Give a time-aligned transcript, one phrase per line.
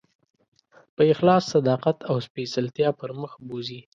[0.95, 3.79] په اخلاص، صداقت او سپېڅلتیا پر مخ بوځي.